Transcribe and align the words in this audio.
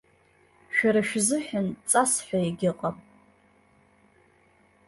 Шәара 0.75 1.01
шәзыҳәан 1.07 1.67
ҵас 1.89 2.13
ҳәа 2.25 2.39
егьыҟам. 2.45 2.97